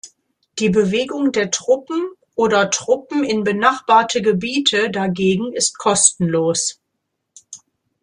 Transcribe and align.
Die 0.57 0.69
Bewegung 0.71 1.31
der 1.31 1.51
Truppen 1.51 2.01
oder 2.33 2.71
Truppen 2.71 3.23
in 3.23 3.43
benachbarte 3.43 4.23
Gebiete 4.23 4.89
dagegen 4.89 5.53
ist 5.53 5.77
kostenlos. 5.77 6.81